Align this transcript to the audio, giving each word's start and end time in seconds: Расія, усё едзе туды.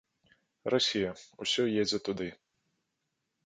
Расія, 0.75 1.11
усё 1.47 1.63
едзе 1.81 2.03
туды. 2.11 2.27